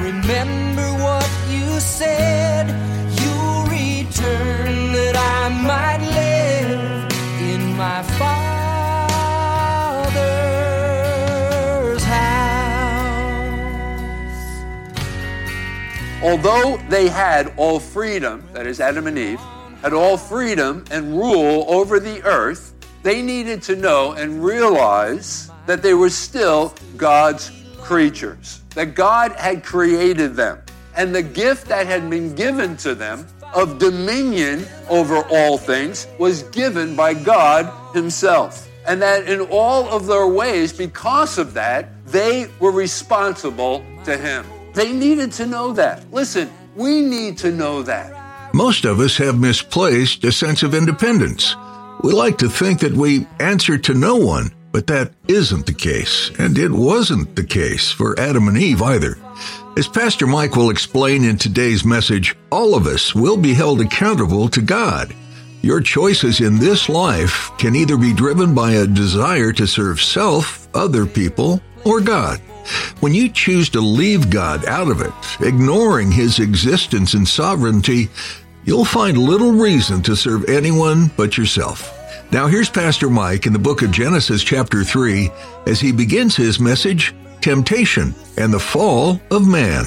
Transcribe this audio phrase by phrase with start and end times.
[0.00, 2.68] Remember what you said.
[3.20, 8.42] You'll return that I might live in my Father's
[12.02, 12.40] house.
[16.22, 19.40] Although they had all freedom, that is Adam and Eve,
[19.82, 22.72] had all freedom and rule over the earth,
[23.02, 27.50] they needed to know and realize that they were still God's
[27.90, 30.62] creatures, that God had created them.
[30.96, 36.44] And the gift that had been given to them of dominion over all things was
[36.44, 38.68] given by God Himself.
[38.86, 44.46] And that in all of their ways, because of that, they were responsible to Him.
[44.72, 46.12] They needed to know that.
[46.12, 48.54] Listen, we need to know that.
[48.54, 51.56] Most of us have misplaced a sense of independence.
[52.04, 56.30] We like to think that we answer to no one, but that isn't the case,
[56.38, 59.18] and it wasn't the case for Adam and Eve either.
[59.76, 64.48] As Pastor Mike will explain in today's message, all of us will be held accountable
[64.48, 65.14] to God.
[65.62, 70.68] Your choices in this life can either be driven by a desire to serve self,
[70.74, 72.40] other people, or God.
[73.00, 78.08] When you choose to leave God out of it, ignoring His existence and sovereignty,
[78.64, 81.99] you'll find little reason to serve anyone but yourself.
[82.32, 85.30] Now, here's Pastor Mike in the book of Genesis, chapter 3,
[85.66, 89.84] as he begins his message Temptation and the Fall of Man.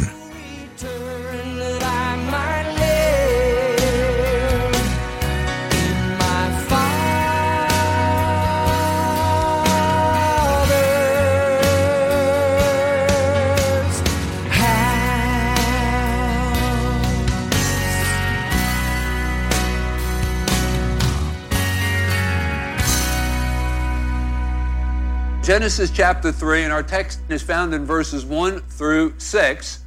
[25.43, 29.79] Genesis chapter 3, and our text is found in verses 1 through 6.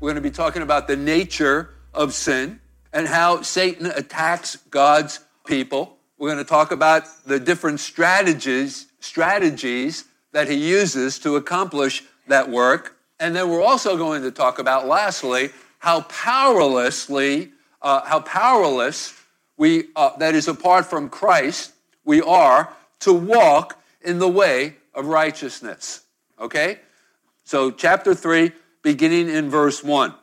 [0.00, 2.58] We're going to be talking about the nature of sin
[2.92, 5.96] and how Satan attacks God's people.
[6.18, 12.50] We're going to talk about the different strategies, strategies that he uses to accomplish that
[12.50, 12.96] work.
[13.20, 19.14] And then we're also going to talk about, lastly, how powerlessly, uh, how powerless
[19.56, 21.74] we, uh, that is apart from Christ,
[22.04, 26.02] we are to walk in the way of righteousness.
[26.38, 26.80] Okay?
[27.44, 28.52] So, chapter 3,
[28.82, 30.14] beginning in verse 1.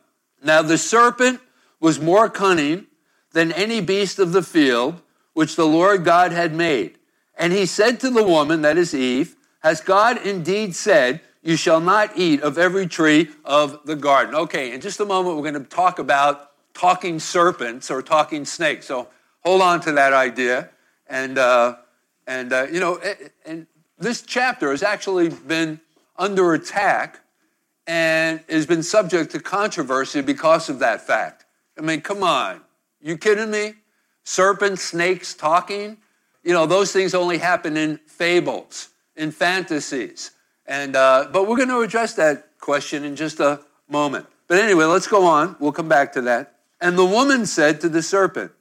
[0.42, 1.40] Now the serpent
[1.80, 2.86] was more cunning
[3.32, 5.00] than any beast of the field
[5.32, 6.98] which the Lord God had made.
[7.36, 11.80] And he said to the woman, that is Eve, Has God indeed said, You shall
[11.80, 14.34] not eat of every tree of the garden?
[14.34, 18.86] Okay, in just a moment, we're going to talk about talking serpents or talking snakes.
[18.86, 19.08] So
[19.40, 20.70] hold on to that idea.
[21.06, 21.76] And, uh,
[22.26, 23.00] and uh, you know,
[23.44, 23.66] and
[23.98, 25.80] this chapter has actually been
[26.16, 27.20] under attack
[27.86, 31.44] and has been subject to controversy because of that fact.
[31.78, 32.60] I mean, come on.
[33.00, 33.74] You kidding me?
[34.24, 35.96] Serpents, snakes talking?
[36.42, 40.32] You know, those things only happen in fables, in fantasies.
[40.66, 44.26] And, uh, but we're going to address that question in just a moment.
[44.48, 45.56] But anyway, let's go on.
[45.58, 46.56] We'll come back to that.
[46.80, 48.52] And the woman said to the serpent,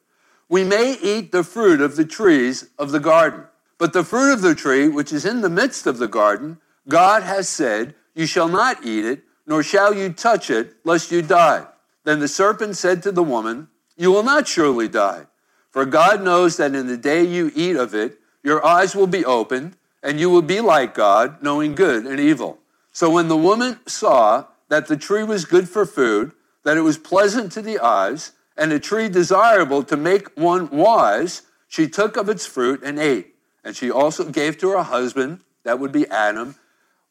[0.50, 3.44] We may eat the fruit of the trees of the garden.
[3.78, 7.24] But the fruit of the tree, which is in the midst of the garden, God
[7.24, 11.68] has said, You shall not eat it, nor shall you touch it, lest you die.
[12.04, 15.28] Then the serpent said to the woman, You will not surely die.
[15.70, 19.26] For God knows that in the day you eat of it, your eyes will be
[19.26, 22.60] opened, and you will be like God, knowing good and evil.
[22.92, 26.32] So when the woman saw that the tree was good for food,
[26.64, 31.44] that it was pleasant to the eyes, and a tree desirable to make one wise,
[31.68, 33.36] she took of its fruit and ate.
[33.68, 36.56] And she also gave to her husband, that would be Adam,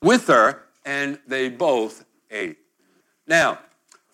[0.01, 2.57] with her, and they both ate.
[3.27, 3.59] Now,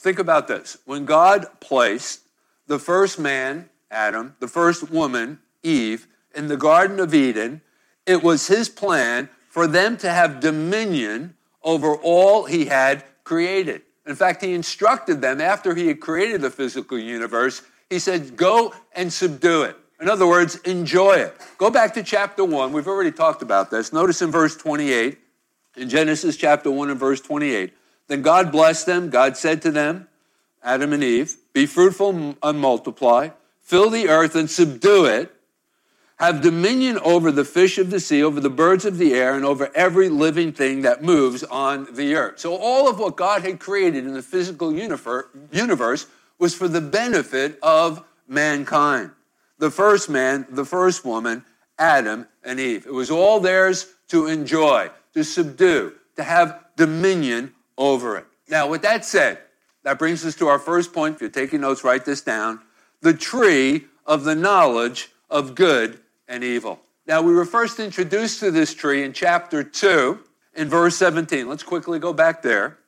[0.00, 0.76] think about this.
[0.84, 2.22] When God placed
[2.66, 7.60] the first man, Adam, the first woman, Eve, in the Garden of Eden,
[8.06, 13.82] it was his plan for them to have dominion over all he had created.
[14.04, 18.74] In fact, he instructed them after he had created the physical universe, he said, Go
[18.96, 19.76] and subdue it.
[20.02, 21.36] In other words, enjoy it.
[21.58, 22.72] Go back to chapter 1.
[22.72, 23.92] We've already talked about this.
[23.92, 25.16] Notice in verse 28,
[25.76, 27.72] in Genesis chapter 1 and verse 28,
[28.08, 29.10] Then God blessed them.
[29.10, 30.08] God said to them,
[30.60, 33.28] Adam and Eve, Be fruitful and multiply,
[33.60, 35.32] fill the earth and subdue it,
[36.16, 39.44] have dominion over the fish of the sea, over the birds of the air, and
[39.44, 42.40] over every living thing that moves on the earth.
[42.40, 46.06] So, all of what God had created in the physical universe
[46.40, 49.12] was for the benefit of mankind.
[49.62, 51.44] The first man, the first woman,
[51.78, 52.84] Adam and Eve.
[52.84, 58.26] It was all theirs to enjoy, to subdue, to have dominion over it.
[58.48, 59.38] Now, with that said,
[59.84, 61.14] that brings us to our first point.
[61.14, 62.58] If you're taking notes, write this down.
[63.02, 66.80] The tree of the knowledge of good and evil.
[67.06, 70.18] Now, we were first introduced to this tree in chapter 2,
[70.56, 71.48] in verse 17.
[71.48, 72.78] Let's quickly go back there.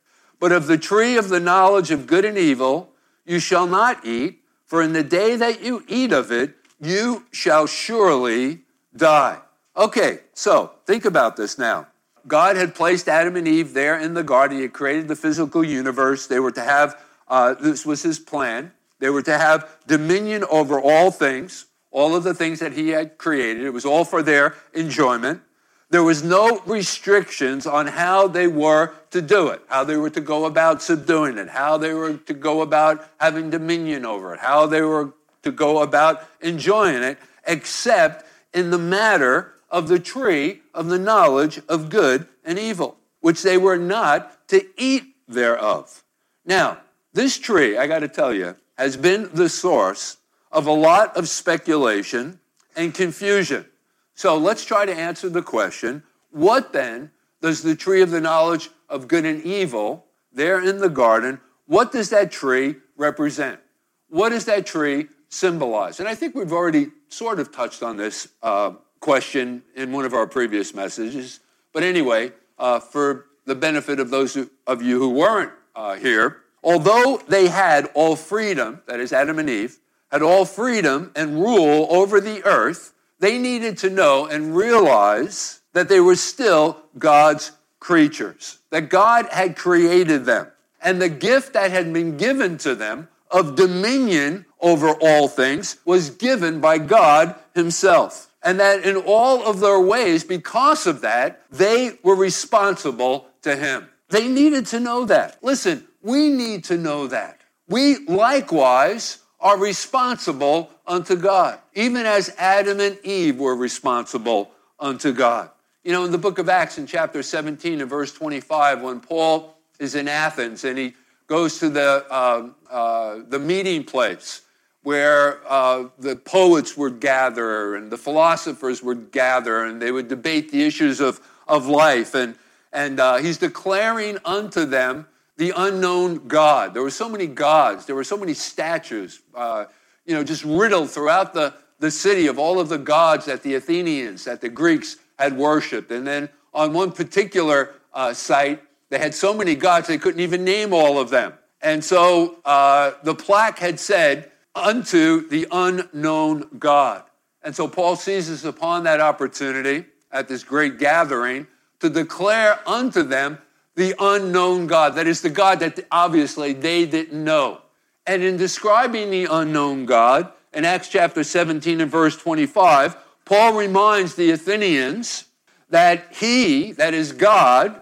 [0.40, 2.90] But of the tree of the knowledge of good and evil
[3.24, 7.66] you shall not eat, for in the day that you eat of it, you shall
[7.66, 8.60] surely
[8.96, 9.40] die.
[9.76, 11.88] Okay, so think about this now.
[12.26, 14.56] God had placed Adam and Eve there in the garden.
[14.56, 16.26] He had created the physical universe.
[16.26, 16.98] They were to have,
[17.28, 18.72] uh, this was his plan.
[18.98, 23.18] They were to have dominion over all things, all of the things that he had
[23.18, 23.64] created.
[23.64, 25.42] It was all for their enjoyment.
[25.90, 30.20] There was no restrictions on how they were to do it, how they were to
[30.20, 34.66] go about subduing it, how they were to go about having dominion over it, how
[34.66, 35.12] they were
[35.44, 41.60] to go about enjoying it, except in the matter of the tree of the knowledge
[41.68, 46.02] of good and evil, which they were not to eat thereof.
[46.44, 46.78] Now,
[47.12, 50.18] this tree, I got to tell you, has been the source
[50.50, 52.40] of a lot of speculation
[52.76, 53.66] and confusion.
[54.14, 58.70] So let's try to answer the question what then does the tree of the knowledge
[58.88, 63.60] of good and evil there in the garden, what does that tree represent?
[64.08, 66.00] What does that tree symbolize?
[66.00, 70.14] And I think we've already sort of touched on this uh, question in one of
[70.14, 71.40] our previous messages.
[71.72, 77.20] But anyway, uh, for the benefit of those of you who weren't uh, here, although
[77.28, 79.78] they had all freedom, that is, Adam and Eve,
[80.10, 85.88] had all freedom and rule over the earth, they needed to know and realize that
[85.88, 90.46] they were still God's creatures, that God had created them.
[90.80, 96.10] And the gift that had been given to them of dominion over all things was
[96.10, 101.98] given by God Himself and that in all of their ways, because of that, they
[102.02, 103.88] were responsible to him.
[104.10, 105.42] They needed to know that.
[105.42, 107.40] Listen, we need to know that.
[107.68, 115.50] We likewise are responsible unto God, even as Adam and Eve were responsible unto God.
[115.82, 119.56] You know, in the book of Acts, in chapter 17 and verse 25, when Paul
[119.78, 120.94] is in Athens and he
[121.26, 124.42] goes to the, uh, uh, the meeting place
[124.84, 130.52] where uh, the poets would gather and the philosophers would gather and they would debate
[130.52, 132.14] the issues of, of life.
[132.14, 132.36] And,
[132.70, 135.06] and uh, he's declaring unto them
[135.38, 136.74] the unknown God.
[136.74, 139.64] There were so many gods, there were so many statues, uh,
[140.04, 143.54] you know, just riddled throughout the, the city of all of the gods that the
[143.54, 145.90] Athenians, that the Greeks had worshiped.
[145.90, 150.44] And then on one particular uh, site, they had so many gods they couldn't even
[150.44, 151.32] name all of them.
[151.62, 157.02] And so uh, the plaque had said, unto the unknown God.
[157.42, 161.46] And so Paul seizes upon that opportunity at this great gathering
[161.80, 163.38] to declare unto them
[163.74, 164.94] the unknown God.
[164.94, 167.60] That is the God that obviously they didn't know.
[168.06, 174.14] And in describing the unknown God, in Acts chapter 17 and verse 25, Paul reminds
[174.14, 175.24] the Athenians
[175.70, 177.80] that he, that is God,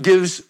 [0.00, 0.42] gives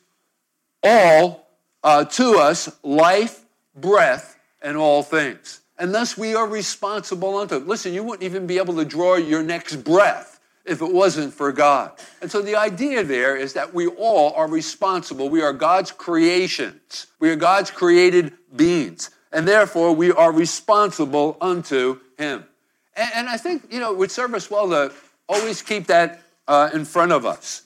[0.83, 1.49] all
[1.85, 3.45] uh, to us life,
[3.77, 7.67] breath, and all things and thus we are responsible unto it.
[7.67, 11.51] Listen, you wouldn't even be able to draw your next breath if it wasn't for
[11.53, 11.93] God.
[12.21, 15.31] And so the idea there is that we all are responsible.
[15.31, 21.99] We are God's creations, we are God's created beings, and therefore we are responsible unto
[22.19, 22.45] Him.
[22.95, 24.93] And, and I think, you know, it would serve us well to
[25.29, 27.63] always keep that uh, in front of us.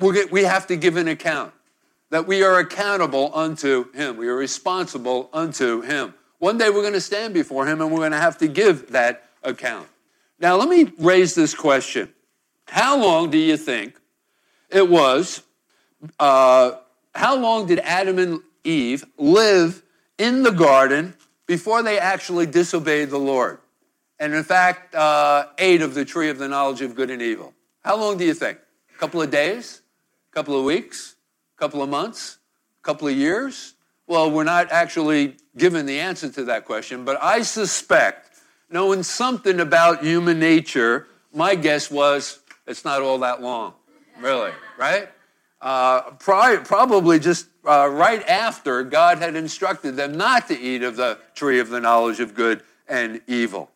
[0.00, 1.54] We have to give an account,
[2.10, 6.12] that we are accountable unto Him, we are responsible unto Him.
[6.42, 8.90] One day we're going to stand before him and we're going to have to give
[8.90, 9.86] that account.
[10.40, 12.12] Now, let me raise this question
[12.66, 13.94] How long do you think
[14.68, 15.44] it was?
[16.18, 16.72] Uh,
[17.14, 19.84] how long did Adam and Eve live
[20.18, 21.14] in the garden
[21.46, 23.58] before they actually disobeyed the Lord?
[24.18, 27.54] And in fact, uh, ate of the tree of the knowledge of good and evil.
[27.84, 28.58] How long do you think?
[28.92, 29.82] A couple of days?
[30.32, 31.14] A couple of weeks?
[31.56, 32.38] A couple of months?
[32.80, 33.74] A couple of years?
[34.06, 38.30] Well, we're not actually given the answer to that question, but I suspect,
[38.70, 43.74] knowing something about human nature, my guess was it's not all that long,
[44.18, 45.08] really, right?
[45.60, 50.96] Uh, probably, probably just uh, right after God had instructed them not to eat of
[50.96, 53.70] the tree of the knowledge of good and evil.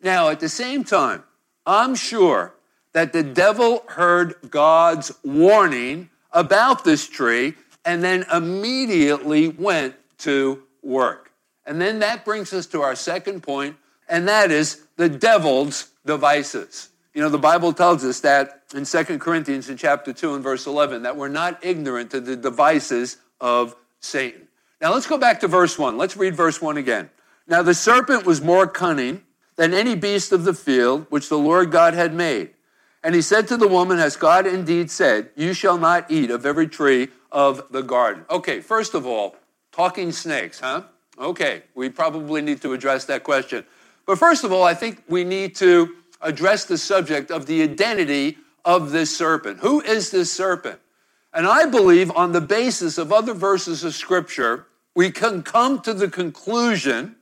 [0.00, 1.24] Now, at the same time,
[1.66, 2.54] I'm sure
[2.92, 7.54] that the devil heard God's warning about this tree
[7.86, 11.30] and then immediately went to work.
[11.64, 13.76] And then that brings us to our second point,
[14.08, 16.90] and that is the devil's devices.
[17.14, 20.66] You know, the Bible tells us that in 2 Corinthians in chapter 2 and verse
[20.66, 24.48] 11 that we're not ignorant to the devices of Satan.
[24.80, 25.96] Now let's go back to verse 1.
[25.96, 27.08] Let's read verse 1 again.
[27.46, 29.22] Now the serpent was more cunning
[29.54, 32.50] than any beast of the field which the Lord God had made.
[33.02, 36.44] And he said to the woman, Has God indeed said, You shall not eat of
[36.44, 38.24] every tree of the garden?
[38.30, 39.36] Okay, first of all,
[39.72, 40.82] talking snakes, huh?
[41.18, 43.64] Okay, we probably need to address that question.
[44.06, 48.38] But first of all, I think we need to address the subject of the identity
[48.64, 49.60] of this serpent.
[49.60, 50.80] Who is this serpent?
[51.32, 55.92] And I believe on the basis of other verses of scripture, we can come to
[55.92, 57.16] the conclusion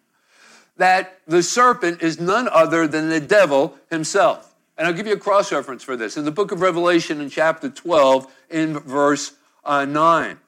[0.76, 4.54] that the serpent is none other than the devil himself.
[4.76, 6.16] And I'll give you a cross reference for this.
[6.16, 9.32] In the book of Revelation, in chapter 12, in verse
[9.64, 10.38] uh, 9,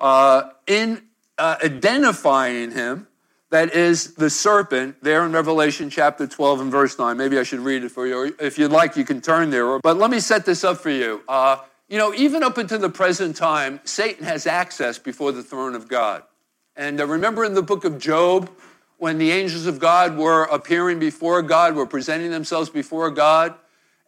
[0.00, 1.02] uh, in
[1.38, 3.06] uh, identifying him,
[3.50, 7.16] that is the serpent, there in Revelation chapter 12 and verse 9.
[7.16, 8.18] Maybe I should read it for you.
[8.18, 9.78] Or if you'd like, you can turn there.
[9.78, 11.22] But let me set this up for you.
[11.28, 11.58] Uh,
[11.88, 15.88] you know, even up until the present time, Satan has access before the throne of
[15.88, 16.24] God.
[16.74, 18.50] And uh, remember in the book of Job,
[18.98, 23.54] when the angels of God were appearing before God, were presenting themselves before God,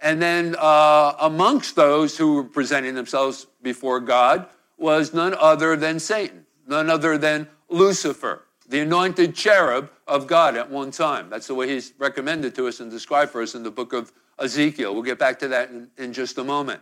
[0.01, 5.99] and then uh, amongst those who were presenting themselves before God was none other than
[5.99, 11.29] Satan, none other than Lucifer, the anointed cherub of God at one time.
[11.31, 14.13] That's the way he's recommended to us and described for us in the book of
[14.39, 14.95] Ezekiel.
[14.95, 16.81] We'll get back to that in, in just a moment.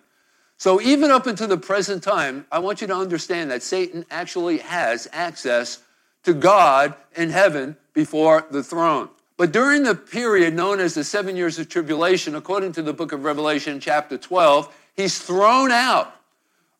[0.58, 4.58] So, even up until the present time, I want you to understand that Satan actually
[4.58, 5.82] has access
[6.22, 9.10] to God in heaven before the throne.
[9.36, 13.12] But during the period known as the seven years of tribulation, according to the book
[13.12, 16.14] of Revelation, chapter 12, he's thrown out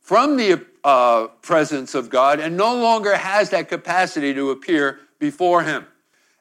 [0.00, 5.64] from the uh, presence of God and no longer has that capacity to appear before
[5.64, 5.86] him.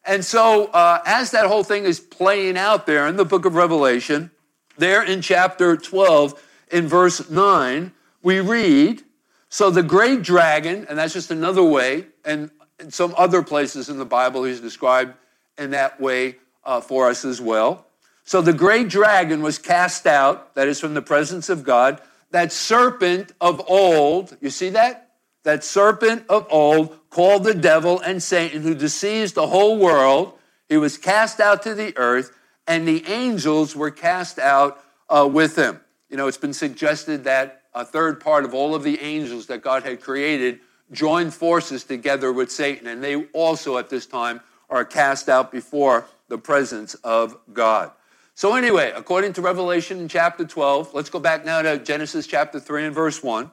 [0.05, 3.55] And so, uh, as that whole thing is playing out there in the book of
[3.55, 4.29] Revelation,
[4.77, 6.41] there in chapter 12,
[6.71, 7.91] in verse 9,
[8.21, 9.03] we read,
[9.49, 13.97] So the great dragon, and that's just another way, and in some other places in
[13.97, 15.15] the Bible, he's described
[15.57, 17.85] in that way uh, for us as well.
[18.23, 22.01] So the great dragon was cast out, that is from the presence of God.
[22.31, 25.11] That serpent of old, you see that?
[25.43, 30.33] That serpent of old, called the devil and Satan, who deceives the whole world,
[30.67, 32.35] he was cast out to the earth,
[32.67, 35.79] and the angels were cast out uh, with him.
[36.09, 39.61] You know, it's been suggested that a third part of all of the angels that
[39.61, 40.59] God had created
[40.91, 46.05] joined forces together with Satan, and they also at this time are cast out before
[46.27, 47.91] the presence of God.
[48.33, 52.59] So, anyway, according to Revelation in chapter 12, let's go back now to Genesis chapter
[52.59, 53.49] 3 and verse 1.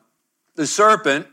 [0.57, 1.29] The serpent,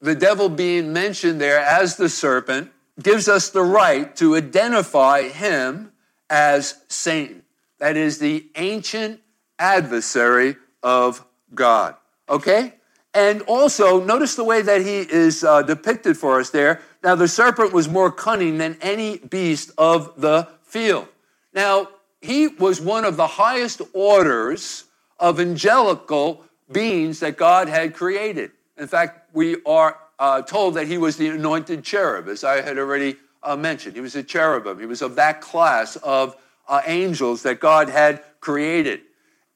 [0.00, 2.70] the devil being mentioned there as the serpent,
[3.02, 5.92] gives us the right to identify him
[6.30, 7.42] as Satan.
[7.78, 9.20] That is the ancient
[9.58, 11.24] adversary of
[11.54, 11.96] God.
[12.28, 12.74] Okay?
[13.14, 16.80] And also, notice the way that he is uh, depicted for us there.
[17.02, 21.06] Now, the serpent was more cunning than any beast of the field.
[21.54, 21.88] Now,
[22.20, 24.84] he was one of the highest orders
[25.18, 28.50] of angelical beings that God had created.
[28.76, 32.78] In fact, we are uh, told that he was the anointed cherub, as I had
[32.78, 33.94] already uh, mentioned.
[33.94, 34.78] He was a cherubim.
[34.78, 36.36] He was of that class of
[36.68, 39.00] uh, angels that God had created.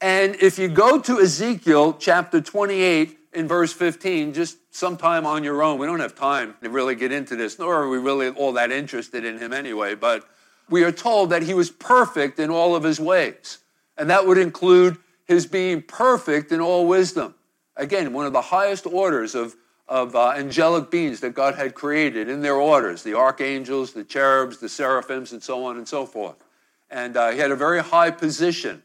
[0.03, 5.63] And if you go to Ezekiel chapter 28 in verse 15, just sometime on your
[5.63, 8.53] own, we don't have time to really get into this, nor are we really all
[8.55, 10.29] that interested in him anyway, but
[10.69, 13.59] we are told that he was perfect in all of his ways.
[13.97, 17.37] And that would include his being perfect in all wisdom.
[17.77, 19.55] Again, one of the highest orders of,
[19.87, 24.59] of uh, angelic beings that God had created in their orders the archangels, the cherubs,
[24.59, 26.43] the seraphims, and so on and so forth.
[26.91, 28.83] And uh, he had a very high position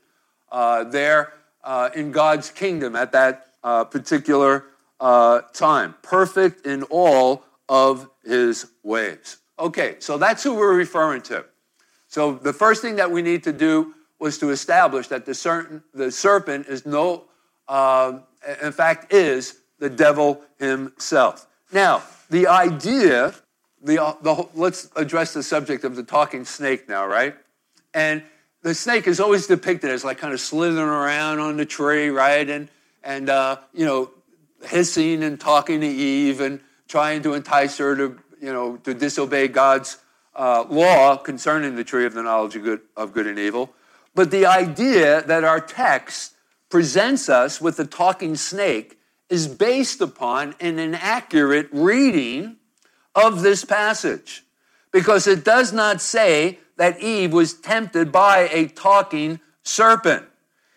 [0.51, 4.65] uh, there uh, in God's kingdom at that uh, particular
[4.99, 9.37] uh, time, perfect in all of his ways.
[9.59, 11.45] Okay, so that's who we're referring to.
[12.07, 15.83] So the first thing that we need to do was to establish that the, certain,
[15.93, 17.25] the serpent is no,
[17.67, 18.19] uh,
[18.63, 21.47] in fact, is the devil himself.
[21.71, 23.33] Now, the idea,
[23.81, 27.35] the, the, let's address the subject of the talking snake now, right?
[27.93, 28.23] And
[28.67, 32.49] the snake is always depicted as like kind of slithering around on the tree, right?
[32.49, 32.67] And,
[33.01, 34.11] and uh, you know,
[34.65, 36.59] hissing and talking to Eve and
[36.89, 39.97] trying to entice her to, you know, to disobey God's
[40.35, 43.73] uh, law concerning the tree of the knowledge of good, of good and evil.
[44.13, 46.33] But the idea that our text
[46.69, 52.57] presents us with the talking snake is based upon an inaccurate reading
[53.15, 54.43] of this passage
[54.91, 60.25] because it does not say that Eve was tempted by a talking serpent.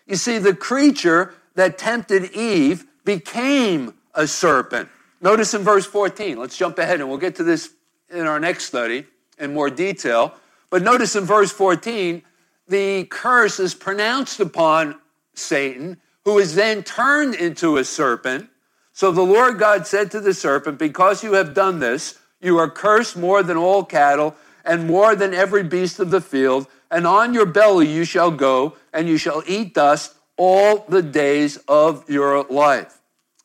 [0.05, 4.89] You see, the creature that tempted Eve became a serpent.
[5.21, 7.73] Notice in verse 14, let's jump ahead and we'll get to this
[8.09, 9.05] in our next study
[9.37, 10.33] in more detail.
[10.69, 12.23] But notice in verse 14,
[12.67, 14.99] the curse is pronounced upon
[15.33, 18.49] Satan, who is then turned into a serpent.
[18.93, 22.69] So the Lord God said to the serpent, Because you have done this, you are
[22.69, 27.33] cursed more than all cattle and more than every beast of the field, and on
[27.33, 32.43] your belly you shall go, and you shall eat dust all the days of your
[32.43, 32.99] life.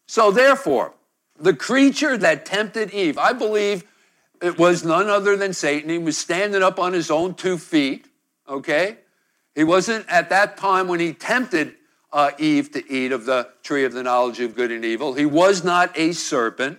[0.07, 0.95] So therefore,
[1.39, 3.85] the creature that tempted Eve, I believe
[4.41, 5.91] it was none other than Satan.
[5.91, 8.07] He was standing up on his own two feet,
[8.49, 8.99] okay?
[9.55, 11.75] He wasn't at that time when he tempted
[12.13, 15.15] uh, Eve to eat of the tree of the knowledge of good and evil.
[15.15, 16.79] He was not a serpent.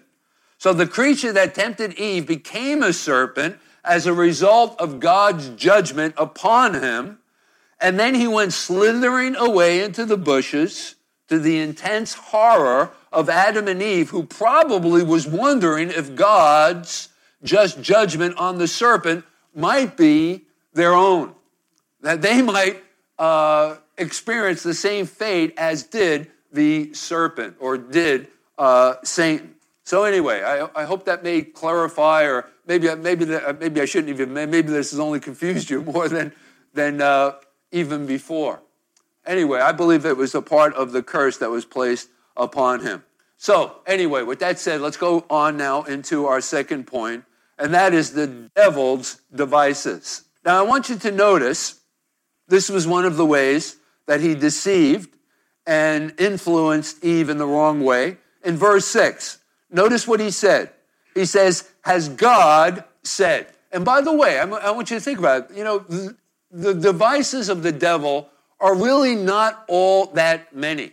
[0.58, 6.14] So the creature that tempted Eve became a serpent as a result of God's judgment
[6.18, 7.20] upon him.
[7.80, 10.96] And then he went slithering away into the bushes
[11.28, 17.10] to the intense horror of Adam and Eve, who probably was wondering if God's
[17.44, 21.34] just judgment on the serpent might be their own,
[22.02, 22.84] that they might
[23.20, 28.28] uh, experience the same fate as did the serpent or did
[28.58, 29.56] uh, Satan.
[29.88, 33.26] So anyway, I, I, hope that may clarify, or maybe maybe
[33.58, 36.34] maybe I shouldn't even maybe this has only confused you more than
[36.74, 37.36] than uh,
[37.72, 38.60] even before.
[39.26, 43.04] Anyway, I believe it was a part of the curse that was placed upon him.
[43.38, 47.24] So anyway, with that said, let's go on now into our second point,
[47.58, 48.28] and that is the
[48.58, 50.24] devil's devices.
[50.44, 51.80] Now I want you to notice
[52.50, 55.16] this was one of the ways that he deceived
[55.66, 58.18] and influenced Eve in the wrong way.
[58.44, 59.40] In verse six.
[59.70, 60.72] Notice what he said.
[61.14, 63.48] He says, Has God said?
[63.72, 65.58] And by the way, I want you to think about it.
[65.58, 66.16] You know, the,
[66.52, 70.92] the devices of the devil are really not all that many.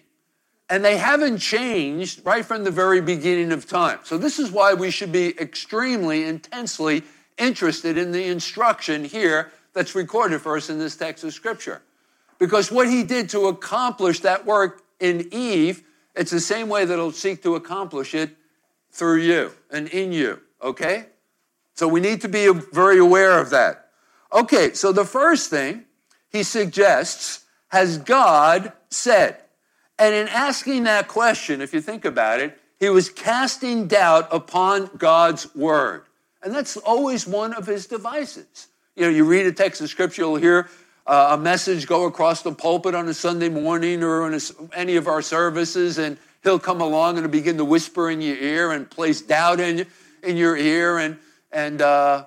[0.69, 4.01] And they haven't changed right from the very beginning of time.
[4.03, 7.03] So, this is why we should be extremely intensely
[7.39, 11.83] interested in the instruction here that's recorded for us in this text of Scripture.
[12.39, 15.83] Because what he did to accomplish that work in Eve,
[16.15, 18.37] it's the same way that he'll seek to accomplish it
[18.95, 21.07] through you and in you, okay?
[21.75, 23.91] So we need to be very aware of that.
[24.33, 25.85] Okay, so the first thing
[26.31, 29.37] he suggests has God said?
[29.99, 34.91] And in asking that question, if you think about it, he was casting doubt upon
[34.97, 36.05] God's word.
[36.43, 38.69] And that's always one of his devices.
[38.95, 40.69] You know, you read a text of scripture, you'll hear
[41.07, 44.41] uh, a message go across the pulpit on a Sunday morning or in a,
[44.77, 48.71] any of our services, and he'll come along and begin to whisper in your ear
[48.71, 49.87] and place doubt in,
[50.23, 50.99] in your ear.
[50.99, 51.19] And,
[51.51, 52.27] and uh,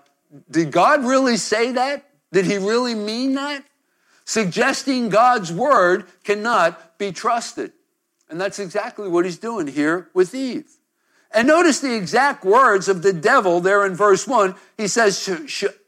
[0.51, 2.09] did God really say that?
[2.33, 3.63] Did he really mean that?
[4.25, 7.71] Suggesting God's word cannot be trusted.
[8.29, 10.69] And that's exactly what he's doing here with Eve.
[11.31, 14.55] And notice the exact words of the devil there in verse 1.
[14.77, 15.27] He says,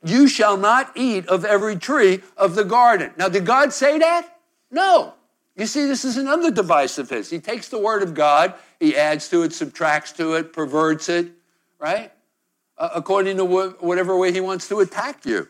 [0.04, 3.12] You shall not eat of every tree of the garden.
[3.18, 4.38] Now, did God say that?
[4.72, 5.14] No.
[5.60, 7.30] You see, this is another device of his.
[7.30, 11.34] He takes the word of God, he adds to it, subtracts to it, perverts it,
[11.78, 12.14] right?
[12.78, 15.50] Uh, according to wh- whatever way he wants to attack you.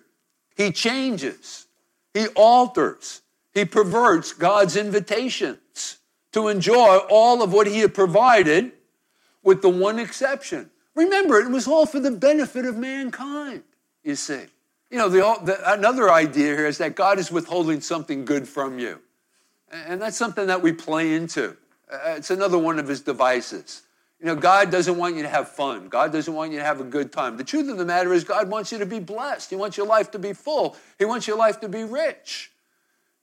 [0.58, 1.68] He changes,
[2.16, 3.22] he alters,
[3.54, 6.00] he perverts God's invitations
[6.32, 8.72] to enjoy all of what he had provided,
[9.44, 10.72] with the one exception.
[10.96, 13.62] Remember, it was all for the benefit of mankind,
[14.04, 14.42] you see.
[14.90, 18.80] You know, the, the, another idea here is that God is withholding something good from
[18.80, 19.00] you.
[19.72, 21.56] And that's something that we play into.
[21.92, 23.84] It's another one of his devices.
[24.20, 25.88] You know, God doesn't want you to have fun.
[25.88, 27.38] God doesn't want you to have a good time.
[27.38, 29.50] The truth of the matter is, God wants you to be blessed.
[29.50, 30.76] He wants your life to be full.
[30.98, 32.52] He wants your life to be rich.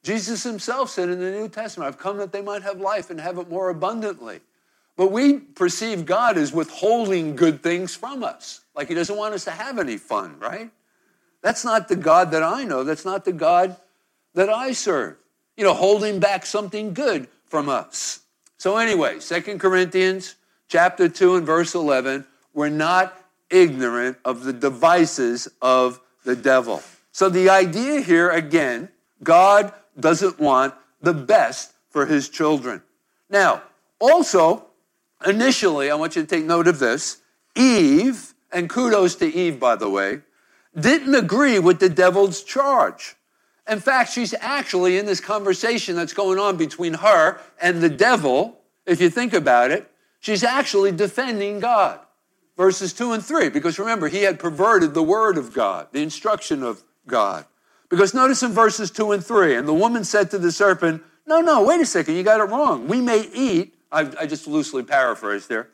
[0.02, 3.20] Jesus himself said in the New Testament, I've come that they might have life and
[3.20, 4.40] have it more abundantly.
[4.96, 9.44] But we perceive God as withholding good things from us, like he doesn't want us
[9.44, 10.70] to have any fun, right?
[11.42, 12.85] That's not the God that I know.
[12.85, 13.76] That's not the God
[14.35, 15.18] that I serve
[15.56, 18.20] you know, holding back something good from us.
[18.58, 20.36] So anyway, Second Corinthians
[20.68, 26.82] chapter 2 and verse 11, we're not ignorant of the devices of the devil.
[27.12, 28.88] So the idea here again,
[29.22, 32.82] God doesn't want the best for his children.
[33.30, 33.62] Now,
[33.98, 34.66] also,
[35.26, 37.22] initially, I want you to take note of this.
[37.54, 40.20] Eve, and kudos to Eve, by the way,
[40.78, 43.16] didn't agree with the devil's charge.
[43.68, 48.61] In fact, she's actually in this conversation that's going on between her and the devil.
[48.87, 52.00] If you think about it, she's actually defending God.
[52.57, 56.62] Verses 2 and 3, because remember, he had perverted the word of God, the instruction
[56.62, 57.44] of God.
[57.90, 61.40] Because notice in verses 2 and 3, and the woman said to the serpent, No,
[61.40, 62.88] no, wait a second, you got it wrong.
[62.88, 65.68] We may eat, I, I just loosely paraphrased there,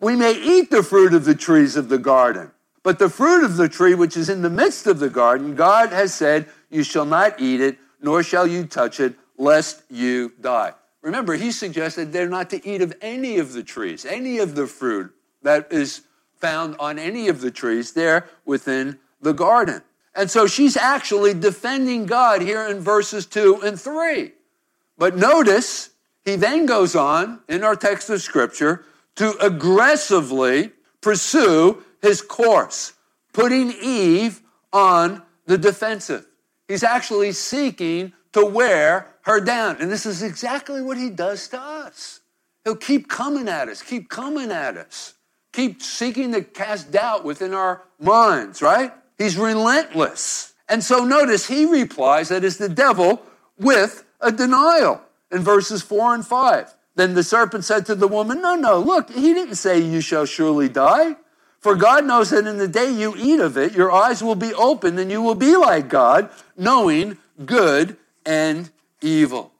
[0.00, 2.50] we may eat the fruit of the trees of the garden.
[2.82, 5.90] But the fruit of the tree which is in the midst of the garden, God
[5.90, 10.74] has said, You shall not eat it, nor shall you touch it, lest you die.
[11.02, 14.66] Remember, he suggested they're not to eat of any of the trees, any of the
[14.66, 16.02] fruit that is
[16.36, 19.82] found on any of the trees there within the garden.
[20.14, 24.32] And so she's actually defending God here in verses 2 and 3.
[24.96, 25.90] But notice,
[26.24, 28.84] he then goes on in our text of scripture
[29.16, 32.94] to aggressively pursue his course,
[33.32, 36.26] putting Eve on the defensive.
[36.68, 39.78] He's actually seeking to wear her down.
[39.80, 42.20] And this is exactly what he does to us.
[42.64, 45.14] He'll keep coming at us, keep coming at us,
[45.52, 48.92] keep seeking to cast doubt within our minds, right?
[49.16, 50.52] He's relentless.
[50.68, 53.22] And so notice he replies that is the devil
[53.58, 55.00] with a denial
[55.32, 56.74] in verses 4 and 5.
[56.94, 60.26] Then the serpent said to the woman, No, no, look, he didn't say you shall
[60.26, 61.16] surely die.
[61.60, 64.54] For God knows that in the day you eat of it, your eyes will be
[64.54, 69.52] opened and you will be like God, knowing good and evil.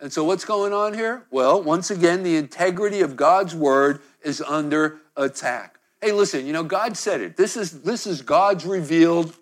[0.00, 1.24] And so, what's going on here?
[1.30, 5.78] Well, once again, the integrity of God's word is under attack.
[6.02, 7.36] Hey, listen, you know, God said it.
[7.36, 9.34] This is, this is God's revealed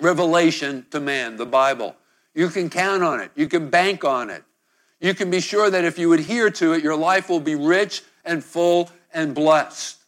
[0.00, 1.96] revelation to man, the Bible.
[2.34, 4.42] You can count on it, you can bank on it.
[5.00, 8.02] You can be sure that if you adhere to it, your life will be rich
[8.24, 10.01] and full and blessed.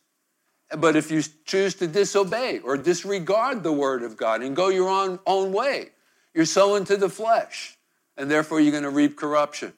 [0.78, 4.88] But if you choose to disobey or disregard the word of God and go your
[4.88, 5.90] own, own way,
[6.32, 7.76] you're sowing to the flesh,
[8.16, 9.72] and therefore you're going to reap corruption.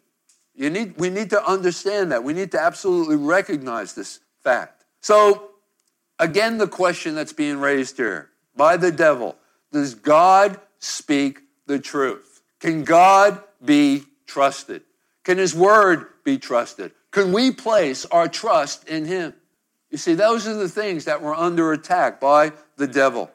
[0.55, 2.25] You need, we need to understand that.
[2.25, 4.85] We need to absolutely recognize this fact.
[5.01, 5.51] So,
[6.19, 9.37] again, the question that's being raised here by the devil
[9.73, 12.43] does God speak the truth?
[12.61, 14.83] Can God be trusted?
[15.25, 16.93] Can his word be trusted?
[17.11, 19.35] Can we place our trust in him?
[19.97, 23.31] You see, those are the things that were under attack by the devil.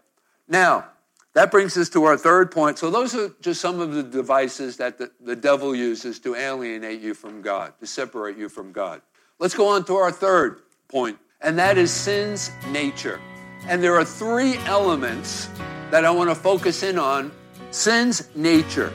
[0.48, 0.86] Now,
[1.34, 2.78] that brings us to our third point.
[2.78, 7.02] So, those are just some of the devices that the, the devil uses to alienate
[7.02, 9.02] you from God, to separate you from God.
[9.40, 13.20] Let's go on to our third point, and that is sin's nature.
[13.68, 15.50] And there are three elements
[15.90, 17.32] that I want to focus in on
[17.72, 18.94] sin's nature.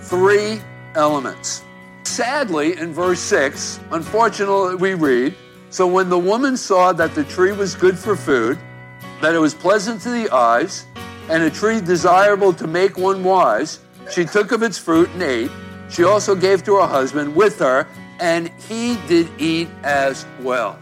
[0.00, 0.60] Three
[0.96, 1.62] elements.
[2.02, 5.36] Sadly, in verse 6, unfortunately, we read,
[5.74, 8.60] So when the woman saw that the tree was good for food,
[9.20, 10.86] that it was pleasant to the eyes,
[11.28, 15.50] and a tree desirable to make one wise, she took of its fruit and ate.
[15.90, 17.88] She also gave to her husband with her,
[18.20, 20.78] and he did eat as well.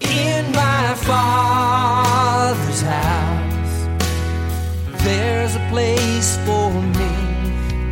[0.00, 3.86] In my father's house,
[5.04, 7.12] there's a place for me.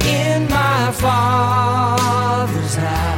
[0.09, 3.16] In my father's house,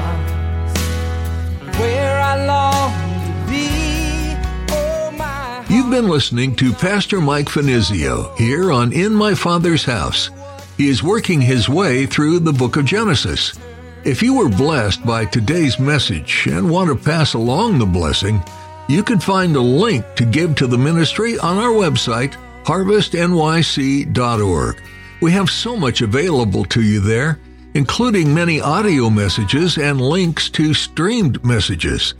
[5.71, 10.31] You've been listening to Pastor Mike Finizio here on In My Father's House.
[10.77, 13.59] He is working his way through the book of Genesis.
[14.05, 18.43] If you were blessed by today's message and want to pass along the blessing,
[18.89, 24.83] you can find a link to give to the ministry on our website, harvestnyc.org.
[25.21, 27.39] We have so much available to you there,
[27.79, 32.15] including many audio messages and links to streamed messages.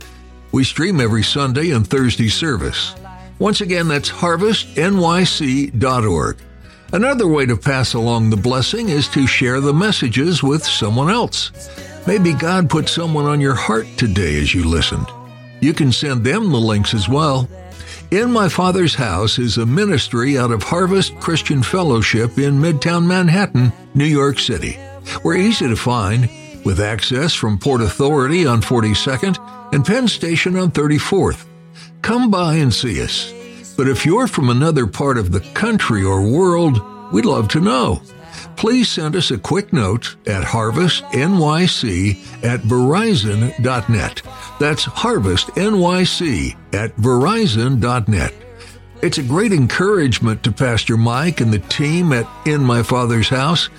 [0.53, 2.95] We stream every Sunday and Thursday service.
[3.39, 6.37] Once again, that's harvestnyc.org.
[6.93, 11.51] Another way to pass along the blessing is to share the messages with someone else.
[12.07, 15.07] Maybe God put someone on your heart today as you listened.
[15.59, 17.49] You can send them the links as well.
[18.11, 23.73] In My Father's House is a ministry out of Harvest Christian Fellowship in Midtown Manhattan,
[23.93, 24.79] New York City.
[25.23, 26.29] We're easy to find,
[26.65, 31.45] with access from Port Authority on 42nd and Penn Station on 34th.
[32.01, 33.33] Come by and see us.
[33.75, 38.01] But if you're from another part of the country or world, we'd love to know.
[38.55, 44.21] Please send us a quick note at harvestnyc at verizon.net.
[44.59, 48.33] That's harvestnyc at verizon.net.
[49.01, 53.69] It's a great encouragement to Pastor Mike and the team at In My Father's House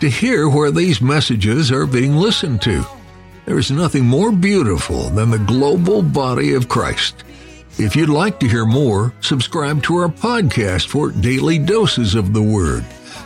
[0.00, 2.84] to hear where these messages are being listened to.
[3.46, 7.24] There is nothing more beautiful than the global body of Christ.
[7.78, 12.42] If you'd like to hear more, subscribe to our podcast for daily doses of the
[12.42, 12.84] Word.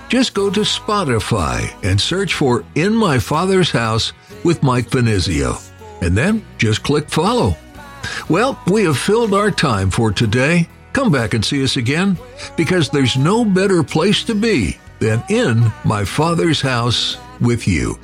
[0.08, 4.12] Just go to Spotify and search for In My Father's House
[4.44, 5.58] with Mike Finizio,
[6.02, 7.56] and then just click follow.
[8.28, 10.68] Well, we have filled our time for today.
[10.92, 12.18] Come back and see us again
[12.56, 17.98] because there's no better place to be than in my Father's house with you.